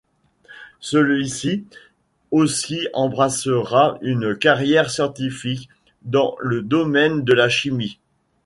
[0.79, 1.63] Celui-ci
[2.31, 5.69] aussi embrassera une carrière scientifique,
[6.01, 7.99] dans le domaine de la chimie.